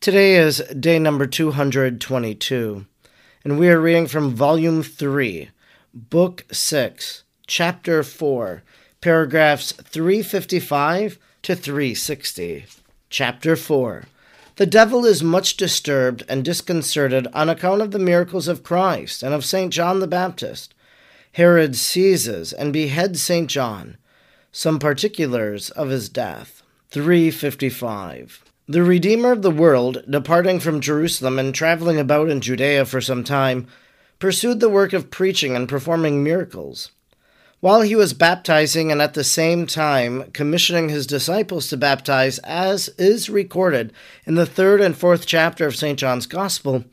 Today 0.00 0.36
is 0.36 0.58
day 0.78 1.00
number 1.00 1.26
222, 1.26 2.86
and 3.42 3.58
we 3.58 3.68
are 3.68 3.80
reading 3.80 4.06
from 4.06 4.32
Volume 4.32 4.80
3, 4.80 5.50
Book 5.92 6.46
6, 6.52 7.24
Chapter 7.48 8.04
4, 8.04 8.62
paragraphs 9.00 9.72
355 9.72 11.18
to 11.42 11.56
360. 11.56 12.66
Chapter 13.10 13.56
4 13.56 14.04
The 14.54 14.66
devil 14.66 15.04
is 15.04 15.24
much 15.24 15.56
disturbed 15.56 16.22
and 16.28 16.44
disconcerted 16.44 17.26
on 17.34 17.48
account 17.48 17.82
of 17.82 17.90
the 17.90 17.98
miracles 17.98 18.46
of 18.46 18.62
Christ 18.62 19.24
and 19.24 19.34
of 19.34 19.44
St. 19.44 19.72
John 19.72 19.98
the 19.98 20.06
Baptist. 20.06 20.74
Herod 21.32 21.74
seizes 21.74 22.52
and 22.52 22.72
beheads 22.72 23.20
St. 23.20 23.50
John. 23.50 23.96
Some 24.52 24.78
particulars 24.78 25.70
of 25.70 25.88
his 25.88 26.08
death. 26.08 26.62
355. 26.90 28.44
The 28.70 28.82
Redeemer 28.82 29.32
of 29.32 29.40
the 29.40 29.50
world, 29.50 30.04
departing 30.10 30.60
from 30.60 30.82
Jerusalem 30.82 31.38
and 31.38 31.54
traveling 31.54 31.98
about 31.98 32.28
in 32.28 32.42
Judea 32.42 32.84
for 32.84 33.00
some 33.00 33.24
time, 33.24 33.66
pursued 34.18 34.60
the 34.60 34.68
work 34.68 34.92
of 34.92 35.10
preaching 35.10 35.56
and 35.56 35.66
performing 35.66 36.22
miracles. 36.22 36.90
While 37.60 37.80
he 37.80 37.96
was 37.96 38.12
baptizing 38.12 38.92
and 38.92 39.00
at 39.00 39.14
the 39.14 39.24
same 39.24 39.66
time 39.66 40.30
commissioning 40.32 40.90
his 40.90 41.06
disciples 41.06 41.68
to 41.68 41.78
baptize, 41.78 42.40
as 42.40 42.88
is 42.98 43.30
recorded 43.30 43.90
in 44.26 44.34
the 44.34 44.44
third 44.44 44.82
and 44.82 44.94
fourth 44.94 45.24
chapter 45.24 45.66
of 45.66 45.74
St. 45.74 45.98
John's 45.98 46.26
Gospel, 46.26 46.84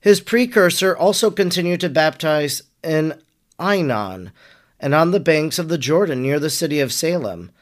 his 0.00 0.20
precursor 0.20 0.96
also 0.96 1.30
continued 1.30 1.80
to 1.82 1.88
baptize 1.88 2.64
in 2.82 3.14
Ainon 3.60 4.32
and 4.80 4.96
on 4.96 5.12
the 5.12 5.20
banks 5.20 5.60
of 5.60 5.68
the 5.68 5.78
Jordan 5.78 6.22
near 6.22 6.40
the 6.40 6.50
city 6.50 6.80
of 6.80 6.92
Salem 6.92 7.52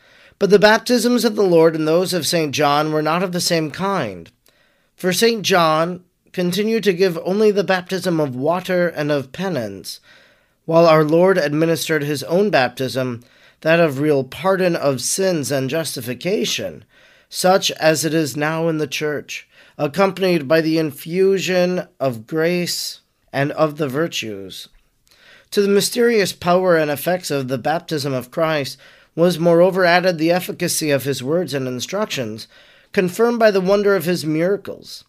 but 0.42 0.50
the 0.50 0.58
baptisms 0.58 1.24
of 1.24 1.36
the 1.36 1.44
Lord 1.44 1.76
and 1.76 1.86
those 1.86 2.12
of 2.12 2.26
St. 2.26 2.52
John 2.52 2.92
were 2.92 3.00
not 3.00 3.22
of 3.22 3.30
the 3.30 3.40
same 3.40 3.70
kind. 3.70 4.28
For 4.96 5.12
St. 5.12 5.42
John 5.42 6.02
continued 6.32 6.82
to 6.82 6.92
give 6.92 7.16
only 7.18 7.52
the 7.52 7.62
baptism 7.62 8.18
of 8.18 8.34
water 8.34 8.88
and 8.88 9.12
of 9.12 9.30
penance, 9.30 10.00
while 10.64 10.84
our 10.84 11.04
Lord 11.04 11.38
administered 11.38 12.02
his 12.02 12.24
own 12.24 12.50
baptism, 12.50 13.22
that 13.60 13.78
of 13.78 14.00
real 14.00 14.24
pardon 14.24 14.74
of 14.74 15.00
sins 15.00 15.52
and 15.52 15.70
justification, 15.70 16.84
such 17.28 17.70
as 17.70 18.04
it 18.04 18.12
is 18.12 18.36
now 18.36 18.66
in 18.66 18.78
the 18.78 18.88
Church, 18.88 19.48
accompanied 19.78 20.48
by 20.48 20.60
the 20.60 20.76
infusion 20.76 21.86
of 22.00 22.26
grace 22.26 23.02
and 23.32 23.52
of 23.52 23.76
the 23.76 23.86
virtues. 23.86 24.68
To 25.52 25.62
the 25.62 25.68
mysterious 25.68 26.32
power 26.32 26.76
and 26.76 26.90
effects 26.90 27.30
of 27.30 27.46
the 27.46 27.58
baptism 27.58 28.12
of 28.12 28.32
Christ, 28.32 28.76
was 29.14 29.38
moreover 29.38 29.84
added 29.84 30.18
the 30.18 30.30
efficacy 30.30 30.90
of 30.90 31.04
his 31.04 31.22
words 31.22 31.54
and 31.54 31.68
instructions, 31.68 32.48
confirmed 32.92 33.38
by 33.38 33.50
the 33.50 33.60
wonder 33.60 33.94
of 33.94 34.04
his 34.04 34.24
miracles. 34.24 35.04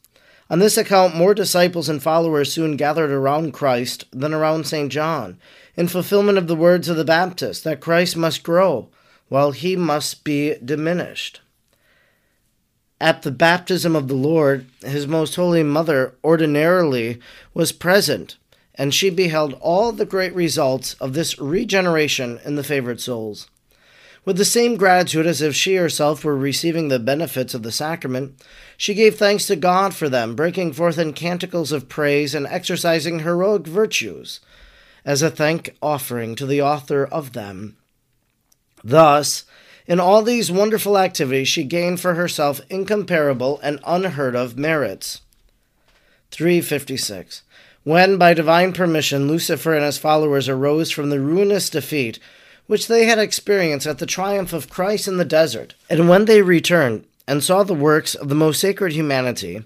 On 0.50 0.60
this 0.60 0.78
account, 0.78 1.16
more 1.16 1.34
disciples 1.34 1.90
and 1.90 2.04
followers 2.04 2.52
soon 2.52 2.76
gathered 2.76 3.12
around 3.12 3.54
Christ 3.54 4.06
than 4.12 4.34
around 4.34 4.68
St. 4.68 4.92
John, 4.92 5.38
in 5.76 5.88
fulfillment 5.88 6.38
of 6.38 6.48
the 6.48 6.56
words 6.56 6.90
of 6.90 6.98
the 6.98 7.06
Baptist 7.06 7.64
that 7.64 7.80
Christ 7.80 8.18
must 8.18 8.44
grow, 8.44 8.90
while 9.30 9.52
he 9.52 9.76
must 9.76 10.24
be 10.24 10.56
diminished. 10.64 11.42
At 13.00 13.24
the 13.24 13.32
baptism 13.32 13.96
of 13.96 14.08
the 14.08 14.16
Lord, 14.16 14.68
his 14.82 15.08
most 15.08 15.36
holy 15.36 15.64
mother 15.64 16.16
ordinarily 16.24 17.20
was 17.54 17.72
present, 17.72 18.38
and 18.76 18.94
she 18.94 19.10
beheld 19.10 19.58
all 19.60 19.92
the 19.92 20.06
great 20.06 20.34
results 20.36 20.94
of 20.96 21.14
this 21.14 21.40
regeneration 21.40 22.40
in 22.46 22.56
the 22.56 22.64
favored 22.64 23.02
souls. 23.02 23.50
With 24.26 24.38
the 24.38 24.46
same 24.46 24.78
gratitude 24.78 25.26
as 25.26 25.42
if 25.42 25.54
she 25.54 25.76
herself 25.76 26.24
were 26.24 26.38
receiving 26.38 26.88
the 26.88 27.00
benefits 27.00 27.54
of 27.54 27.64
the 27.64 27.72
sacrament, 27.72 28.42
she 28.78 28.94
gave 28.94 29.16
thanks 29.18 29.46
to 29.48 29.56
God 29.58 29.94
for 29.94 30.08
them, 30.08 30.36
breaking 30.36 30.74
forth 30.74 30.98
in 30.98 31.12
canticles 31.14 31.72
of 31.74 31.90
praise 31.90 32.34
and 32.34 32.48
exercising 32.48 33.20
heroic 33.20 33.68
virtues 33.68 34.40
as 35.04 35.22
a 35.22 35.30
thank 35.30 35.76
offering 35.82 36.36
to 36.36 36.46
the 36.46 36.62
author 36.62 37.06
of 37.06 37.34
them. 37.34 37.76
Thus, 38.82 39.44
in 39.86 40.00
all 40.00 40.22
these 40.22 40.50
wonderful 40.50 40.98
activities, 40.98 41.50
she 41.50 41.66
gained 41.66 42.00
for 42.00 42.14
herself 42.14 42.62
incomparable 42.70 43.60
and 43.62 43.82
unheard 43.86 44.36
of 44.36 44.58
merits. 44.58 45.22
356. 46.32 47.44
When, 47.84 48.18
by 48.18 48.34
divine 48.34 48.72
permission, 48.72 49.28
Lucifer 49.28 49.74
and 49.74 49.84
his 49.84 49.98
followers 49.98 50.48
arose 50.48 50.90
from 50.90 51.10
the 51.10 51.20
ruinous 51.20 51.70
defeat 51.70 52.18
which 52.68 52.88
they 52.88 53.06
had 53.06 53.20
experienced 53.20 53.88
at 53.88 53.98
the 53.98 54.06
triumph 54.06 54.54
of 54.54 54.70
Christ 54.70 55.08
in 55.08 55.18
the 55.18 55.26
desert. 55.26 55.76
And 55.90 56.08
when 56.08 56.26
they 56.26 56.42
returned 56.42 57.06
and 57.28 57.44
saw 57.44 57.64
the 57.64 57.74
works 57.74 58.16
of 58.16 58.30
the 58.30 58.36
most 58.36 58.60
sacred 58.60 58.94
humanity, 58.94 59.64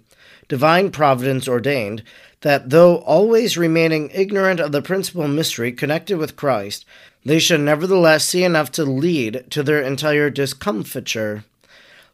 divine 0.47 0.91
providence 0.91 1.47
ordained 1.47 2.03
that 2.41 2.69
though 2.69 2.97
always 2.97 3.57
remaining 3.57 4.11
ignorant 4.13 4.59
of 4.59 4.71
the 4.71 4.81
principal 4.81 5.27
mystery 5.27 5.71
connected 5.71 6.17
with 6.17 6.35
Christ, 6.35 6.85
they 7.25 7.39
should 7.39 7.61
nevertheless 7.61 8.25
see 8.25 8.43
enough 8.43 8.71
to 8.73 8.85
lead 8.85 9.45
to 9.49 9.63
their 9.63 9.81
entire 9.81 10.29
discomfiture. 10.29 11.43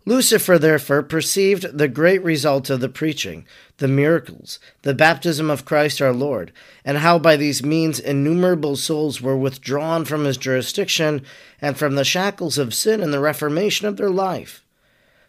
Lucifer 0.06 0.59
therefore 0.59 1.02
perceived 1.02 1.78
the 1.78 1.88
great 1.88 2.22
result 2.23 2.70
of 2.70 2.82
the 2.82 2.90
preaching, 2.90 3.46
the 3.78 3.88
miracles, 3.88 4.59
the 4.82 4.94
baptism 4.94 5.50
of 5.50 5.64
Christ 5.64 6.02
our 6.02 6.11
Lord, 6.11 6.52
and 6.84 6.97
how 6.97 7.17
by 7.17 7.38
these 7.38 7.64
means 7.64 8.02
innumerable 8.02 8.76
souls 8.76 9.22
were 9.22 9.38
withdrawn 9.38 10.03
from 10.03 10.26
his 10.26 10.35
jurisdiction 10.35 11.22
and 11.61 11.78
from 11.78 11.96
the 11.96 12.03
shackles 12.03 12.58
of 12.58 12.73
sin 12.73 13.00
and 13.00 13.14
the 13.14 13.22
reformation 13.22 13.88
of 13.88 13.96
their 13.96 14.09
life. 14.09 14.66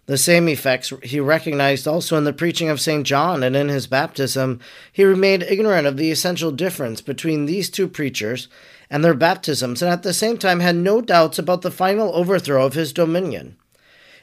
The 0.06 0.18
same 0.18 0.48
effects 0.48 0.92
he 1.04 1.20
recognized 1.20 1.86
also 1.86 2.18
in 2.18 2.24
the 2.24 2.32
preaching 2.32 2.68
of 2.68 2.80
St. 2.80 3.06
John, 3.06 3.44
and 3.44 3.54
in 3.54 3.68
his 3.68 3.86
baptism 3.86 4.58
he 4.92 5.04
remained 5.04 5.44
ignorant 5.44 5.86
of 5.86 5.96
the 5.96 6.10
essential 6.10 6.50
difference 6.50 7.00
between 7.00 7.46
these 7.46 7.70
two 7.70 7.86
preachers 7.86 8.48
and 8.90 9.04
their 9.04 9.14
baptisms, 9.14 9.82
and 9.82 9.90
at 9.90 10.02
the 10.02 10.12
same 10.12 10.36
time 10.36 10.58
had 10.58 10.74
no 10.74 11.00
doubts 11.00 11.38
about 11.38 11.62
the 11.62 11.70
final 11.70 12.12
overthrow 12.12 12.66
of 12.66 12.74
his 12.74 12.92
dominion 12.92 13.56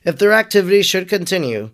if 0.04 0.18
their 0.18 0.34
activity 0.34 0.82
should 0.82 1.08
continue. 1.08 1.72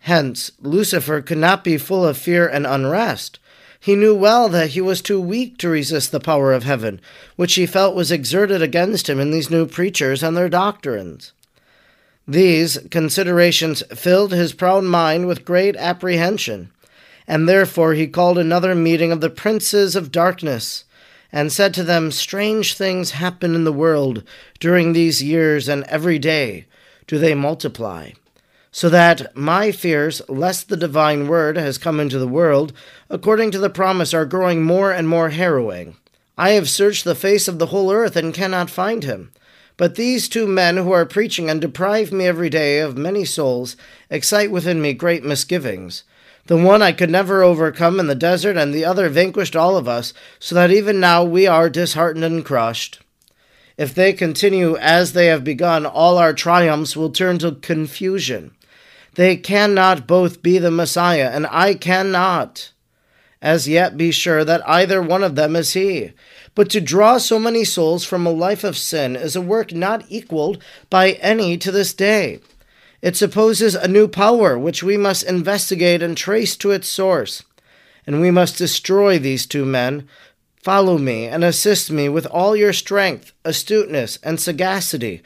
Hence, 0.00 0.52
Lucifer 0.60 1.22
could 1.22 1.38
not 1.38 1.64
be 1.64 1.78
full 1.78 2.06
of 2.06 2.18
fear 2.18 2.46
and 2.46 2.66
unrest. 2.66 3.38
He 3.80 3.96
knew 3.96 4.14
well 4.14 4.48
that 4.48 4.70
he 4.70 4.80
was 4.80 5.00
too 5.00 5.20
weak 5.20 5.58
to 5.58 5.68
resist 5.68 6.10
the 6.10 6.20
power 6.20 6.52
of 6.52 6.64
heaven, 6.64 7.00
which 7.36 7.54
he 7.54 7.66
felt 7.66 7.94
was 7.94 8.10
exerted 8.10 8.62
against 8.62 9.08
him 9.08 9.20
in 9.20 9.30
these 9.30 9.50
new 9.50 9.66
preachers 9.66 10.22
and 10.22 10.36
their 10.36 10.48
doctrines. 10.48 11.32
These 12.26 12.78
considerations 12.90 13.82
filled 13.94 14.32
his 14.32 14.54
proud 14.54 14.84
mind 14.84 15.26
with 15.26 15.44
great 15.44 15.76
apprehension, 15.76 16.70
And 17.26 17.48
therefore 17.48 17.94
he 17.94 18.06
called 18.06 18.38
another 18.38 18.74
meeting 18.74 19.12
of 19.12 19.20
the 19.20 19.30
princes 19.30 19.96
of 19.96 20.12
darkness, 20.12 20.84
and 21.32 21.52
said 21.52 21.74
to 21.74 21.82
them, 21.82 22.10
Strange 22.10 22.74
things 22.74 23.12
happen 23.12 23.54
in 23.54 23.64
the 23.64 23.72
world 23.72 24.22
during 24.60 24.92
these 24.92 25.22
years, 25.22 25.68
and 25.68 25.84
every 25.84 26.18
day 26.18 26.66
do 27.06 27.18
they 27.18 27.34
multiply. 27.34 28.10
So 28.72 28.88
that 28.88 29.36
my 29.36 29.70
fears, 29.70 30.20
lest 30.28 30.68
the 30.68 30.76
divine 30.76 31.28
word 31.28 31.56
has 31.56 31.78
come 31.78 32.00
into 32.00 32.18
the 32.18 32.26
world, 32.26 32.72
according 33.08 33.52
to 33.52 33.58
the 33.58 33.70
promise, 33.70 34.12
are 34.12 34.24
growing 34.24 34.62
more 34.62 34.90
and 34.90 35.08
more 35.08 35.30
harrowing. 35.30 35.96
I 36.36 36.50
have 36.50 36.68
searched 36.68 37.04
the 37.04 37.14
face 37.14 37.46
of 37.46 37.60
the 37.60 37.66
whole 37.66 37.92
earth 37.92 38.16
and 38.16 38.34
cannot 38.34 38.68
find 38.68 39.04
him. 39.04 39.30
But 39.76 39.94
these 39.94 40.28
two 40.28 40.46
men 40.46 40.76
who 40.76 40.92
are 40.92 41.06
preaching 41.06 41.50
and 41.50 41.60
deprive 41.60 42.12
me 42.12 42.26
every 42.26 42.50
day 42.50 42.78
of 42.80 42.96
many 42.96 43.24
souls 43.24 43.76
excite 44.10 44.50
within 44.50 44.80
me 44.82 44.92
great 44.92 45.24
misgivings. 45.24 46.04
The 46.46 46.56
one 46.56 46.82
I 46.82 46.92
could 46.92 47.10
never 47.10 47.42
overcome 47.42 47.98
in 47.98 48.06
the 48.06 48.14
desert, 48.14 48.56
and 48.56 48.74
the 48.74 48.84
other 48.84 49.08
vanquished 49.08 49.56
all 49.56 49.76
of 49.76 49.88
us, 49.88 50.12
so 50.38 50.54
that 50.54 50.70
even 50.70 51.00
now 51.00 51.24
we 51.24 51.46
are 51.46 51.70
disheartened 51.70 52.24
and 52.24 52.44
crushed. 52.44 53.00
If 53.76 53.94
they 53.94 54.12
continue 54.12 54.76
as 54.76 55.12
they 55.12 55.26
have 55.26 55.44
begun, 55.44 55.84
all 55.84 56.18
our 56.18 56.32
triumphs 56.32 56.96
will 56.96 57.10
turn 57.10 57.38
to 57.38 57.52
confusion. 57.52 58.52
They 59.14 59.36
cannot 59.36 60.06
both 60.06 60.42
be 60.42 60.58
the 60.58 60.70
Messiah, 60.70 61.30
and 61.32 61.46
I 61.50 61.74
cannot 61.74 62.72
as 63.44 63.68
yet 63.68 63.98
be 63.98 64.10
sure 64.10 64.42
that 64.42 64.66
either 64.66 65.02
one 65.02 65.22
of 65.22 65.34
them 65.34 65.54
is 65.54 65.74
he. 65.74 66.12
But 66.54 66.70
to 66.70 66.80
draw 66.80 67.18
so 67.18 67.38
many 67.38 67.62
souls 67.62 68.02
from 68.02 68.26
a 68.26 68.30
life 68.30 68.64
of 68.64 68.78
sin 68.78 69.16
is 69.16 69.36
a 69.36 69.42
work 69.42 69.74
not 69.74 70.04
equaled 70.08 70.62
by 70.88 71.12
any 71.12 71.58
to 71.58 71.70
this 71.70 71.92
day. 71.92 72.40
It 73.02 73.16
supposes 73.16 73.74
a 73.74 73.86
new 73.86 74.08
power 74.08 74.58
which 74.58 74.82
we 74.82 74.96
must 74.96 75.24
investigate 75.24 76.02
and 76.02 76.16
trace 76.16 76.56
to 76.56 76.70
its 76.70 76.88
source. 76.88 77.42
And 78.06 78.18
we 78.22 78.30
must 78.30 78.56
destroy 78.56 79.18
these 79.18 79.44
two 79.44 79.66
men. 79.66 80.08
Follow 80.64 80.96
me 80.96 81.26
and 81.26 81.44
assist 81.44 81.90
me 81.90 82.08
with 82.08 82.24
all 82.24 82.56
your 82.56 82.72
strength, 82.72 83.32
astuteness, 83.44 84.18
and 84.22 84.40
sagacity, 84.40 85.22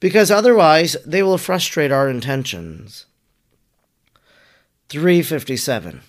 because 0.00 0.32
otherwise 0.32 0.96
they 1.06 1.22
will 1.22 1.38
frustrate 1.38 1.92
our 1.92 2.08
intentions. 2.08 3.06
357. 4.88 6.00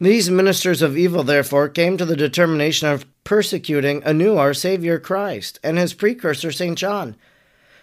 These 0.00 0.30
ministers 0.30 0.80
of 0.80 0.96
evil, 0.96 1.22
therefore, 1.22 1.68
came 1.68 1.98
to 1.98 2.06
the 2.06 2.16
determination 2.16 2.88
of 2.88 3.04
persecuting 3.24 4.02
anew 4.04 4.38
our 4.38 4.54
Saviour 4.54 4.98
Christ 4.98 5.60
and 5.62 5.76
his 5.76 5.92
precursor 5.92 6.50
St. 6.50 6.78
John 6.78 7.14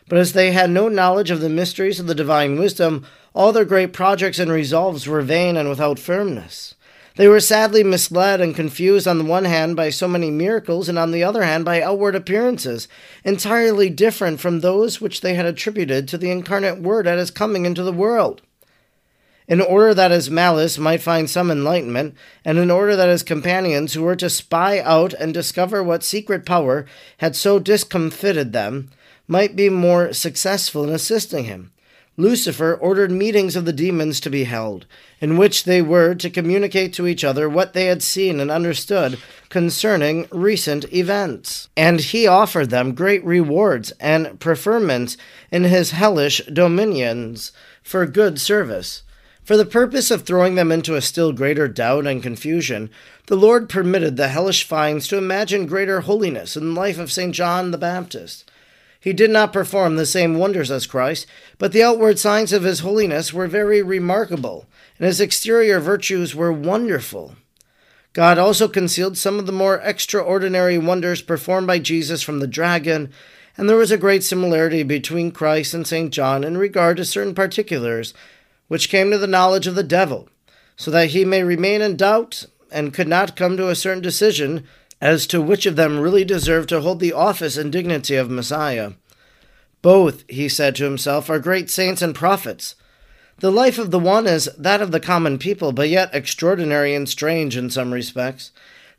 but 0.09 0.17
as 0.17 0.33
they 0.33 0.51
had 0.51 0.71
no 0.71 0.89
knowledge 0.89 1.29
of 1.29 1.39
the 1.39 1.50
mysteries 1.50 2.00
of 2.00 2.07
the 2.07 2.15
divine 2.15 2.57
wisdom, 2.57 3.06
all 3.35 3.53
their 3.53 3.63
great 3.63 3.94
projects 3.94 4.39
and 4.39 4.51
resolves 4.51 5.07
were 5.07 5.21
vain 5.21 5.56
and 5.56 5.69
without 5.69 6.00
firmness. 6.00 6.73
They 7.15 7.27
were 7.27 7.39
sadly 7.39 7.83
misled 7.83 8.39
and 8.39 8.56
confused 8.56 9.07
on 9.07 9.17
the 9.17 9.25
one 9.25 9.45
hand 9.45 9.75
by 9.75 9.89
so 9.89 10.07
many 10.07 10.31
miracles, 10.31 10.88
and 10.88 10.97
on 10.97 11.11
the 11.11 11.23
other 11.23 11.44
hand 11.44 11.65
by 11.65 11.81
outward 11.81 12.15
appearances, 12.15 12.88
entirely 13.23 13.89
different 13.89 14.39
from 14.39 14.59
those 14.59 15.01
which 15.01 15.21
they 15.21 15.33
had 15.33 15.45
attributed 15.45 16.07
to 16.07 16.17
the 16.17 16.31
incarnate 16.31 16.81
Word 16.81 17.07
at 17.07 17.17
his 17.17 17.31
coming 17.31 17.65
into 17.65 17.83
the 17.83 17.91
world. 17.91 18.41
In 19.47 19.61
order 19.61 19.95
that 19.95 20.11
his 20.11 20.29
malice 20.29 20.77
might 20.77 21.01
find 21.01 21.27
some 21.27 21.50
enlightenment, 21.50 22.13
and 22.45 22.59
in 22.59 22.69
order 22.69 22.95
that 22.95 23.09
his 23.09 23.23
companions, 23.23 23.94
who 23.94 24.03
were 24.03 24.15
to 24.15 24.29
spy 24.29 24.79
out 24.79 25.13
and 25.13 25.33
discover 25.33 25.83
what 25.83 26.03
secret 26.03 26.45
power 26.45 26.85
had 27.17 27.35
so 27.35 27.57
discomfited 27.57 28.53
them, 28.53 28.91
might 29.27 29.56
be 29.56 29.67
more 29.69 30.13
successful 30.13 30.83
in 30.83 30.91
assisting 30.91 31.45
him. 31.45 31.71
Lucifer 32.19 32.75
ordered 32.75 33.12
meetings 33.12 33.56
of 33.56 33.63
the 33.63 33.71
demons 33.71 34.19
to 34.19 34.30
be 34.30 34.44
held, 34.44 34.86
in 35.21 35.38
which 35.38 35.63
they 35.63 35.81
were 35.81 36.13
to 36.13 36.30
communicate 36.30 36.92
to 36.92 37.07
each 37.07 37.24
other 37.24 37.48
what 37.48 37.71
they 37.71 37.86
had 37.86 38.04
seen 38.04 38.42
and 38.42 38.51
understood 38.51 39.18
concerning 39.48 40.27
recent 40.30 40.83
events. 40.92 41.69
And 41.77 42.01
he 42.01 42.27
offered 42.27 42.71
them 42.71 42.94
great 42.94 43.24
rewards 43.24 43.92
and 44.01 44.38
preferments 44.38 45.16
in 45.50 45.63
his 45.63 45.92
hellish 45.92 46.42
dominions 46.51 47.54
for 47.81 48.06
good 48.06 48.38
service. 48.38 49.04
For 49.45 49.56
the 49.56 49.66
purpose 49.66 50.12
of 50.12 50.24
throwing 50.24 50.56
them 50.56 50.74
into 50.74 50.95
a 50.95 51.01
still 51.01 51.31
greater 51.31 51.69
doubt 51.69 52.06
and 52.06 52.21
confusion, 52.21 52.89
the 53.27 53.38
Lord 53.38 53.69
permitted 53.69 54.18
the 54.18 54.27
hellish 54.27 54.66
finds 54.66 55.07
to 55.07 55.18
imagine 55.18 55.68
greater 55.68 56.01
holiness 56.01 56.57
in 56.57 56.74
the 56.74 56.80
life 56.80 57.00
of 57.00 57.13
St. 57.13 57.33
John 57.33 57.71
the 57.71 57.77
Baptist. 57.77 58.49
He 59.00 59.13
did 59.13 59.30
not 59.30 59.54
perform 59.54 59.96
the 59.96 60.06
same 60.06 60.38
wonders 60.38 60.69
as 60.69 60.86
Christ, 60.86 61.25
but 61.57 61.72
the 61.72 61.84
outward 61.84 62.19
signs 62.19 62.51
of 62.51 62.63
his 62.63 62.81
holiness 62.81 63.34
were 63.34 63.48
very 63.48 63.81
remarkable, 63.81 64.66
and 64.98 65.07
his 65.07 65.22
exterior 65.22 65.80
virtues 65.80 66.36
were 66.36 66.51
wonderful. 66.51 67.36
God 68.12 68.38
also 68.38 68.68
concealed 68.68 69.18
some 69.18 69.40
of 69.40 69.46
the 69.46 69.51
more 69.54 69.80
extraordinary 69.84 70.78
wonders 70.78 71.22
performed 71.22 71.68
by 71.68 71.80
Jesus 71.80 72.22
from 72.22 72.40
the 72.40 72.48
dragon, 72.48 73.12
and 73.56 73.69
there 73.69 73.78
was 73.78 73.92
a 73.92 73.98
great 73.98 74.24
similarity 74.24 74.84
between 74.84 75.31
Christ 75.31 75.74
and 75.74 75.88
St. 75.88 76.12
John 76.12 76.44
in 76.44 76.57
regard 76.57 76.98
to 76.98 77.06
certain 77.06 77.34
particulars 77.34 78.13
which 78.68 78.90
came 78.90 79.12
to 79.12 79.18
the 79.18 79.28
knowledge 79.28 79.68
of 79.68 79.75
the 79.75 79.84
devil, 79.84 80.30
so 80.75 80.92
that 80.92 81.10
he 81.10 81.24
may 81.24 81.44
remain 81.44 81.81
in 81.81 81.95
doubt 81.95 82.45
and 82.72 82.94
could 82.94 83.07
not 83.07 83.36
come 83.36 83.56
to 83.57 83.69
a 83.69 83.75
certain 83.75 84.02
decision 84.02 84.66
as 85.01 85.25
to 85.28 85.42
which 85.42 85.66
of 85.66 85.75
them 85.75 86.00
really 86.00 86.25
deserved 86.25 86.69
to 86.69 86.81
hold 86.81 87.00
the 87.00 87.13
office 87.13 87.57
and 87.57 87.72
dignity 87.72 88.16
of 88.16 88.30
Messiah. 88.30 88.92
Both, 89.81 90.24
he 90.28 90.50
said 90.50 90.75
to 90.75 90.84
himself, 90.84 91.30
are 91.30 91.40
great 91.40 91.69
saints 91.69 92.01
and 92.01 92.13
prophets. 92.13 92.75
The 93.38 93.51
life 93.51 93.78
of 93.78 93.92
the 93.92 94.00
one 94.00 94.28
is 94.28 94.50
that 94.57 94.81
of 94.81 94.92
the 94.92 95.00
common 95.00 95.38
people, 95.38 95.72
but 95.72 95.88
yet 95.88 96.13
extraordinary 96.13 96.94
and 96.94 97.07
strange 97.07 97.56
in 97.56 97.69
some 97.69 97.94
respects. 97.94 98.51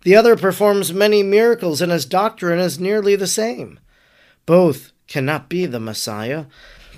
The 0.02 0.16
other 0.16 0.34
performs 0.36 0.94
many 0.94 1.22
miracles, 1.22 1.82
and 1.82 1.92
his 1.92 2.06
doctrine 2.06 2.58
is 2.58 2.80
nearly 2.80 3.16
the 3.16 3.26
same. 3.26 3.78
Both 4.46 4.92
cannot 5.06 5.50
be 5.50 5.66
the 5.66 5.80
Messiah, 5.80 6.46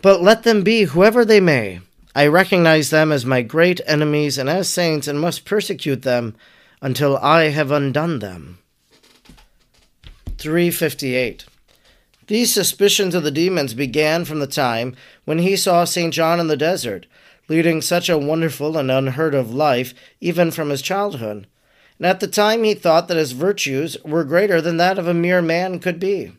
but 0.02 0.22
let 0.22 0.44
them 0.44 0.62
be 0.62 0.84
whoever 0.84 1.24
they 1.24 1.40
may. 1.40 1.80
I 2.14 2.28
recognize 2.28 2.90
them 2.90 3.10
as 3.10 3.26
my 3.26 3.42
great 3.42 3.80
enemies 3.86 4.38
and 4.38 4.48
as 4.48 4.68
saints, 4.68 5.08
and 5.08 5.20
must 5.20 5.44
persecute 5.44 6.02
them 6.02 6.36
until 6.80 7.16
I 7.16 7.48
have 7.48 7.72
undone 7.72 8.20
them. 8.20 8.58
358. 10.42 11.46
These 12.26 12.52
suspicions 12.52 13.14
of 13.14 13.22
the 13.22 13.30
demons 13.30 13.74
began 13.74 14.24
from 14.24 14.40
the 14.40 14.48
time 14.48 14.96
when 15.24 15.38
he 15.38 15.54
saw 15.54 15.84
St. 15.84 16.12
John 16.12 16.40
in 16.40 16.48
the 16.48 16.56
desert, 16.56 17.06
leading 17.48 17.80
such 17.80 18.08
a 18.08 18.18
wonderful 18.18 18.76
and 18.76 18.90
unheard 18.90 19.36
of 19.36 19.54
life, 19.54 19.94
even 20.20 20.50
from 20.50 20.70
his 20.70 20.82
childhood. 20.82 21.46
And 21.98 22.06
at 22.06 22.18
the 22.18 22.26
time 22.26 22.64
he 22.64 22.74
thought 22.74 23.06
that 23.06 23.16
his 23.16 23.32
virtues 23.32 23.96
were 24.04 24.24
greater 24.24 24.60
than 24.60 24.78
that 24.78 24.98
of 24.98 25.06
a 25.06 25.14
mere 25.14 25.42
man 25.42 25.78
could 25.78 26.00
be. 26.00 26.32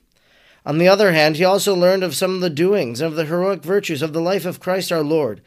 On 0.66 0.80
the 0.80 0.90
other 0.90 1.14
hand, 1.14 1.38
he 1.38 1.46
also 1.46 1.74
learned 1.74 2.04
of 2.04 2.16
some 2.16 2.36
of 2.36 2.42
the 2.42 2.50
doings 2.50 3.00
of 3.00 3.16
the 3.16 3.26
heroic 3.26 3.64
virtues 3.64 4.02
of 4.02 4.12
the 4.12 4.22
life 4.22 4.46
of 4.46 4.60
Christ 4.60 4.92
our 4.92 5.04
Lord, 5.04 5.42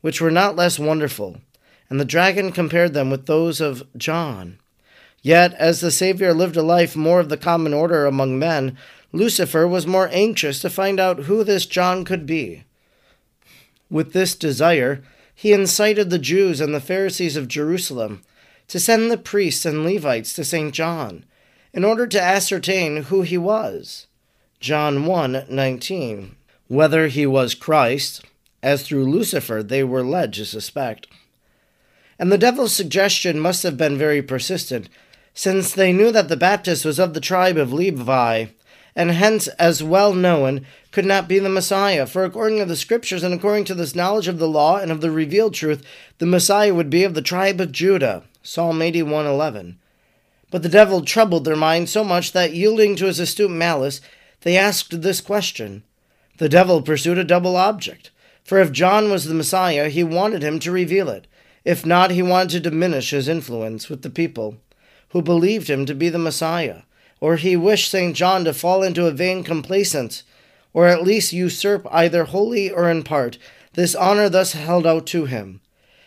which 0.00 0.20
were 0.20 0.30
not 0.30 0.54
less 0.54 0.78
wonderful, 0.78 1.38
and 1.90 1.98
the 1.98 2.04
dragon 2.04 2.52
compared 2.52 2.94
them 2.94 3.10
with 3.10 3.26
those 3.26 3.60
of 3.60 3.82
John. 3.96 4.60
Yet, 5.26 5.54
as 5.54 5.80
the 5.80 5.90
Saviour 5.90 6.32
lived 6.32 6.56
a 6.56 6.62
life 6.62 6.94
more 6.94 7.18
of 7.18 7.30
the 7.30 7.36
common 7.36 7.74
order 7.74 8.06
among 8.06 8.38
men, 8.38 8.78
Lucifer 9.10 9.66
was 9.66 9.84
more 9.84 10.08
anxious 10.12 10.60
to 10.60 10.70
find 10.70 11.00
out 11.00 11.24
who 11.24 11.42
this 11.42 11.66
John 11.66 12.04
could 12.04 12.26
be. 12.26 12.62
With 13.90 14.12
this 14.12 14.36
desire, 14.36 15.02
he 15.34 15.52
incited 15.52 16.10
the 16.10 16.20
Jews 16.20 16.60
and 16.60 16.72
the 16.72 16.80
Pharisees 16.80 17.36
of 17.36 17.48
Jerusalem 17.48 18.22
to 18.68 18.78
send 18.78 19.10
the 19.10 19.18
priests 19.18 19.66
and 19.66 19.84
Levites 19.84 20.32
to 20.34 20.44
St. 20.44 20.72
John 20.72 21.24
in 21.72 21.84
order 21.84 22.06
to 22.06 22.22
ascertain 22.22 23.02
who 23.10 23.22
he 23.22 23.36
was. 23.36 24.06
John 24.60 25.06
1 25.06 25.46
19. 25.50 26.36
Whether 26.68 27.08
he 27.08 27.26
was 27.26 27.56
Christ, 27.56 28.24
as 28.62 28.84
through 28.84 29.10
Lucifer 29.10 29.64
they 29.64 29.82
were 29.82 30.04
led 30.04 30.32
to 30.34 30.44
suspect. 30.44 31.08
And 32.16 32.30
the 32.30 32.38
devil's 32.38 32.76
suggestion 32.76 33.40
must 33.40 33.64
have 33.64 33.76
been 33.76 33.98
very 33.98 34.22
persistent, 34.22 34.88
since 35.36 35.74
they 35.74 35.92
knew 35.92 36.10
that 36.10 36.30
the 36.30 36.36
Baptist 36.36 36.82
was 36.86 36.98
of 36.98 37.12
the 37.12 37.20
tribe 37.20 37.58
of 37.58 37.70
Levi, 37.70 38.46
and 38.96 39.10
hence, 39.10 39.48
as 39.58 39.82
well 39.82 40.14
known, 40.14 40.66
could 40.90 41.04
not 41.04 41.28
be 41.28 41.38
the 41.38 41.50
Messiah. 41.50 42.06
For 42.06 42.24
according 42.24 42.58
to 42.58 42.64
the 42.64 42.74
Scriptures, 42.74 43.22
and 43.22 43.34
according 43.34 43.66
to 43.66 43.74
this 43.74 43.94
knowledge 43.94 44.28
of 44.28 44.38
the 44.38 44.48
law 44.48 44.78
and 44.78 44.90
of 44.90 45.02
the 45.02 45.10
revealed 45.10 45.52
truth, 45.52 45.84
the 46.16 46.24
Messiah 46.24 46.72
would 46.72 46.88
be 46.88 47.04
of 47.04 47.12
the 47.12 47.20
tribe 47.20 47.60
of 47.60 47.70
Judah. 47.70 48.22
Psalm 48.42 48.80
81:11. 48.80 49.76
But 50.50 50.62
the 50.62 50.70
devil 50.70 51.02
troubled 51.02 51.44
their 51.44 51.54
minds 51.54 51.90
so 51.90 52.02
much 52.02 52.32
that, 52.32 52.54
yielding 52.54 52.96
to 52.96 53.04
his 53.04 53.20
astute 53.20 53.50
malice, 53.50 54.00
they 54.40 54.56
asked 54.56 55.02
this 55.02 55.20
question. 55.20 55.82
The 56.38 56.48
devil 56.48 56.80
pursued 56.80 57.18
a 57.18 57.24
double 57.24 57.56
object. 57.56 58.10
For 58.42 58.58
if 58.58 58.72
John 58.72 59.10
was 59.10 59.26
the 59.26 59.34
Messiah, 59.34 59.90
he 59.90 60.02
wanted 60.02 60.42
him 60.42 60.58
to 60.60 60.72
reveal 60.72 61.10
it. 61.10 61.26
If 61.62 61.84
not, 61.84 62.12
he 62.12 62.22
wanted 62.22 62.50
to 62.52 62.70
diminish 62.70 63.10
his 63.10 63.28
influence 63.28 63.90
with 63.90 64.00
the 64.00 64.08
people 64.08 64.56
who 65.10 65.22
believed 65.22 65.68
him 65.68 65.86
to 65.86 65.94
be 65.94 66.08
the 66.08 66.18
Messiah, 66.18 66.82
or 67.20 67.36
he 67.36 67.56
wished 67.56 67.90
St. 67.90 68.14
John 68.14 68.44
to 68.44 68.52
fall 68.52 68.82
into 68.82 69.06
a 69.06 69.12
vain 69.12 69.44
complacence, 69.44 70.22
or 70.72 70.86
at 70.86 71.02
least 71.02 71.32
usurp 71.32 71.86
either 71.90 72.24
wholly 72.24 72.70
or 72.70 72.90
in 72.90 73.02
part 73.02 73.38
this 73.74 73.94
honor 73.94 74.28
thus 74.28 74.52
held 74.52 74.86
out 74.86 75.06
to 75.06 75.26
him. 75.26 75.60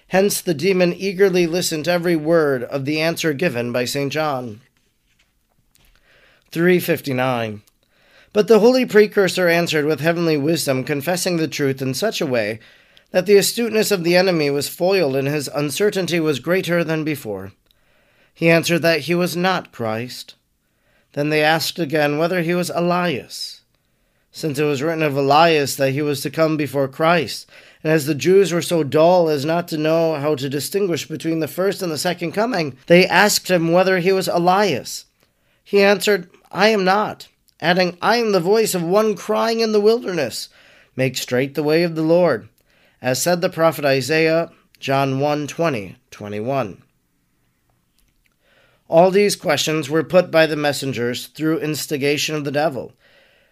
Hence, 0.07 0.41
the 0.41 0.55
demon 0.55 0.93
eagerly 0.93 1.45
listened 1.45 1.85
to 1.85 1.91
every 1.91 2.15
word 2.15 2.63
of 2.63 2.85
the 2.85 2.99
answer 2.99 3.31
given 3.31 3.71
by 3.71 3.85
St. 3.85 4.11
John. 4.11 4.61
359. 6.51 7.61
But 8.33 8.47
the 8.47 8.59
holy 8.59 8.85
precursor 8.85 9.47
answered 9.47 9.85
with 9.85 9.99
heavenly 9.99 10.35
wisdom, 10.35 10.83
confessing 10.83 11.37
the 11.37 11.47
truth 11.47 11.81
in 11.81 11.93
such 11.93 12.21
a 12.21 12.25
way 12.25 12.59
that 13.11 13.27
the 13.27 13.37
astuteness 13.37 13.91
of 13.91 14.03
the 14.03 14.15
enemy 14.15 14.49
was 14.49 14.67
foiled 14.67 15.15
and 15.15 15.27
his 15.27 15.47
uncertainty 15.47 16.19
was 16.19 16.39
greater 16.39 16.83
than 16.83 17.03
before. 17.03 17.51
He 18.39 18.49
answered 18.49 18.83
that 18.83 19.01
he 19.01 19.15
was 19.15 19.35
not 19.35 19.73
Christ. 19.73 20.35
Then 21.11 21.27
they 21.27 21.43
asked 21.43 21.77
again 21.77 22.17
whether 22.17 22.41
he 22.41 22.53
was 22.53 22.71
Elias, 22.73 23.63
since 24.31 24.57
it 24.57 24.63
was 24.63 24.81
written 24.81 25.03
of 25.03 25.17
Elias 25.17 25.75
that 25.75 25.91
he 25.91 26.01
was 26.01 26.21
to 26.21 26.29
come 26.29 26.55
before 26.55 26.87
Christ. 26.87 27.49
And 27.83 27.91
as 27.91 28.05
the 28.05 28.15
Jews 28.15 28.53
were 28.53 28.61
so 28.61 28.81
dull 28.81 29.27
as 29.27 29.43
not 29.43 29.67
to 29.67 29.77
know 29.77 30.15
how 30.15 30.35
to 30.35 30.47
distinguish 30.47 31.05
between 31.05 31.41
the 31.41 31.49
first 31.49 31.81
and 31.81 31.91
the 31.91 31.97
second 31.97 32.31
coming, 32.31 32.77
they 32.87 33.05
asked 33.05 33.51
him 33.51 33.73
whether 33.73 33.99
he 33.99 34.13
was 34.13 34.29
Elias. 34.29 35.03
He 35.61 35.83
answered, 35.83 36.29
I 36.49 36.69
am 36.69 36.85
not, 36.85 37.27
adding, 37.59 37.97
I 38.01 38.19
am 38.19 38.31
the 38.31 38.39
voice 38.39 38.73
of 38.73 38.81
one 38.81 39.17
crying 39.17 39.59
in 39.59 39.73
the 39.73 39.81
wilderness, 39.81 40.47
Make 40.95 41.17
straight 41.17 41.55
the 41.55 41.63
way 41.63 41.83
of 41.83 41.95
the 41.95 42.03
Lord 42.03 42.47
as 43.01 43.21
said 43.21 43.41
the 43.41 43.49
prophet 43.49 43.83
Isaiah, 43.83 44.49
John 44.79 45.19
1 45.19 45.47
20, 45.47 45.97
21. 46.09 46.83
All 48.89 49.11
these 49.11 49.35
questions 49.35 49.87
were 49.87 50.03
put 50.03 50.31
by 50.31 50.47
the 50.47 50.55
messengers 50.55 51.27
through 51.27 51.59
instigation 51.59 52.35
of 52.35 52.43
the 52.43 52.51
devil, 52.51 52.93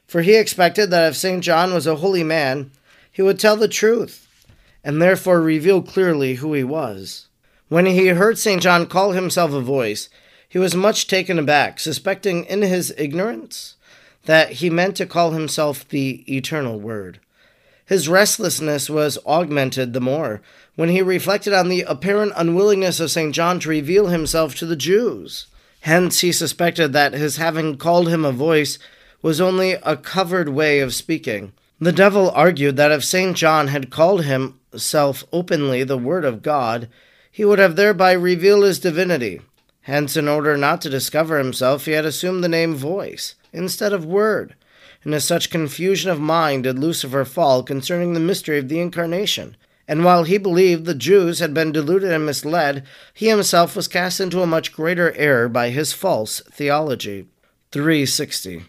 for 0.08 0.24
he 0.24 0.36
expected 0.36 0.90
that 0.90 1.08
if 1.08 1.16
St. 1.16 1.44
John 1.44 1.76
was 1.76 1.86
a 1.86 1.98
holy 1.98 2.24
man, 2.24 2.72
he 3.12 3.22
would 3.22 3.40
tell 3.40 3.56
the 3.56 3.68
truth, 3.68 4.28
and 4.84 5.00
therefore 5.00 5.40
reveal 5.40 5.84
clearly 5.84 6.36
who 6.36 6.54
he 6.54 6.64
was. 6.64 7.28
When 7.70 7.86
he 7.86 8.08
heard 8.08 8.40
St. 8.40 8.62
John 8.62 8.88
call 8.88 9.12
himself 9.12 9.52
a 9.52 9.62
voice, 9.62 10.10
he 10.50 10.58
was 10.58 10.76
much 10.76 11.08
taken 11.08 11.38
aback, 11.38 11.80
suspecting 11.80 12.46
in 12.46 12.64
his 12.64 12.94
ignorance 12.98 13.76
that 14.26 14.54
he 14.54 14.70
meant 14.70 14.96
to 14.98 15.06
call 15.06 15.32
himself 15.32 15.88
the 15.88 16.24
Eternal 16.34 16.80
Word. 16.80 17.20
His 17.88 18.10
restlessness 18.10 18.90
was 18.90 19.18
augmented 19.26 19.94
the 19.94 20.02
more 20.02 20.42
when 20.76 20.90
he 20.90 21.02
reflected 21.02 21.54
on 21.54 21.70
the 21.70 21.84
apparent 21.84 22.34
unwillingness 22.36 23.00
of 23.00 23.10
St. 23.10 23.34
John 23.34 23.62
to 23.62 23.70
reveal 23.70 24.08
himself 24.08 24.56
to 24.56 24.66
the 24.66 24.76
Jews. 24.76 25.48
Hence, 25.82 26.20
he 26.20 26.34
suspected 26.34 26.92
that 26.92 27.14
his 27.14 27.38
having 27.38 27.78
called 27.78 28.10
him 28.10 28.26
a 28.26 28.34
voice 28.34 28.78
was 29.22 29.40
only 29.40 29.72
a 29.84 29.96
covered 29.96 30.50
way 30.50 30.82
of 30.82 30.94
speaking. 30.94 31.54
The 31.80 31.94
devil 31.94 32.30
argued 32.32 32.76
that 32.76 32.92
if 32.92 33.06
St. 33.06 33.38
John 33.38 33.70
had 33.70 33.90
called 33.90 34.26
himself 34.26 35.24
openly 35.32 35.86
the 35.86 35.98
Word 35.98 36.26
of 36.26 36.42
God, 36.42 36.90
he 37.32 37.46
would 37.46 37.60
have 37.60 37.78
thereby 37.78 38.12
revealed 38.12 38.66
his 38.66 38.80
divinity. 38.80 39.40
Hence, 39.84 40.18
in 40.18 40.28
order 40.28 40.58
not 40.58 40.82
to 40.82 40.90
discover 40.90 41.38
himself, 41.38 41.86
he 41.86 41.94
had 41.94 42.04
assumed 42.04 42.44
the 42.44 42.50
name 42.50 42.76
Voice 42.76 43.36
instead 43.54 43.94
of 43.94 44.04
Word 44.04 44.56
and 45.08 45.14
in 45.14 45.22
such 45.22 45.50
confusion 45.50 46.12
of 46.12 46.20
mind 46.20 46.66
did 46.66 46.78
Lucifer 46.78 47.24
fall 47.24 47.64
concerning 47.64 48.14
the 48.14 48.20
mystery 48.20 48.60
of 48.60 48.68
the 48.68 48.82
Incarnation. 48.82 49.56
And 49.88 50.04
while 50.04 50.26
he 50.26 50.38
believed 50.38 50.84
the 50.84 50.94
Jews 50.94 51.40
had 51.40 51.54
been 51.54 51.72
deluded 51.72 52.12
and 52.12 52.26
misled, 52.26 52.84
he 53.14 53.30
himself 53.30 53.74
was 53.74 53.88
cast 53.88 54.20
into 54.20 54.42
a 54.42 54.46
much 54.46 54.74
greater 54.74 55.14
error 55.14 55.48
by 55.48 55.70
his 55.70 55.94
false 55.94 56.42
theology. 56.52 57.26
360. 57.72 58.66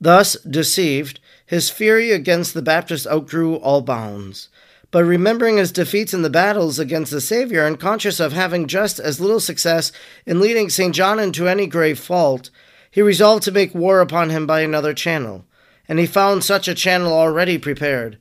Thus 0.00 0.32
deceived, 0.42 1.20
his 1.46 1.70
fury 1.70 2.10
against 2.10 2.54
the 2.54 2.60
Baptist 2.62 3.06
outgrew 3.06 3.54
all 3.54 3.82
bounds. 3.82 4.48
But 4.90 5.04
remembering 5.04 5.58
his 5.58 5.70
defeats 5.70 6.12
in 6.12 6.22
the 6.22 6.28
battles 6.28 6.80
against 6.80 7.12
the 7.12 7.20
Savior 7.20 7.64
and 7.64 7.78
conscious 7.78 8.18
of 8.18 8.32
having 8.32 8.66
just 8.66 8.98
as 8.98 9.20
little 9.20 9.38
success 9.38 9.92
in 10.26 10.40
leading 10.40 10.70
St. 10.70 10.92
John 10.92 11.20
into 11.20 11.46
any 11.46 11.68
grave 11.68 12.00
fault, 12.00 12.50
he 12.90 13.00
resolved 13.00 13.44
to 13.44 13.52
make 13.52 13.76
war 13.76 14.00
upon 14.00 14.30
him 14.30 14.44
by 14.44 14.62
another 14.62 14.92
channel 14.92 15.44
and 15.88 15.98
he 15.98 16.06
found 16.06 16.44
such 16.44 16.68
a 16.68 16.74
channel 16.74 17.12
already 17.12 17.58
prepared. 17.58 18.18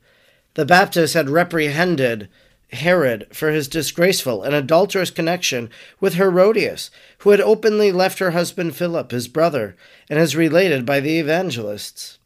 The 0.55 0.65
Baptist 0.65 1.13
had 1.13 1.29
reprehended 1.29 2.27
Herod 2.73 3.27
for 3.33 3.51
his 3.51 3.67
disgraceful 3.67 4.43
and 4.43 4.55
adulterous 4.55 5.11
connection 5.11 5.69
with 5.99 6.15
Herodias, 6.15 6.89
who 7.19 7.31
had 7.31 7.41
openly 7.41 7.91
left 7.91 8.19
her 8.19 8.31
husband 8.31 8.75
Philip, 8.75 9.11
his 9.11 9.27
brother, 9.27 9.75
and 10.09 10.19
is 10.19 10.35
related 10.35 10.85
by 10.85 10.99
the 10.99 11.19
evangelists. 11.19 12.17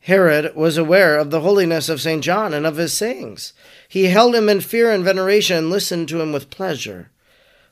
Herod 0.00 0.56
was 0.56 0.76
aware 0.76 1.16
of 1.16 1.30
the 1.30 1.42
holiness 1.42 1.88
of 1.88 2.00
St. 2.00 2.24
John 2.24 2.52
and 2.52 2.66
of 2.66 2.76
his 2.76 2.92
sayings. 2.92 3.52
He 3.88 4.06
held 4.06 4.34
him 4.34 4.48
in 4.48 4.60
fear 4.60 4.90
and 4.90 5.04
veneration 5.04 5.56
and 5.56 5.70
listened 5.70 6.08
to 6.08 6.20
him 6.20 6.32
with 6.32 6.50
pleasure. 6.50 7.10